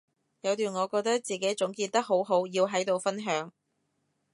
[0.41, 3.53] 有段我覺得自己總結得好好要喺度分享